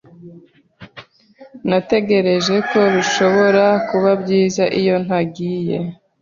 [1.69, 5.77] Natekereje ko bishobora kuba byiza iyo ntagiye.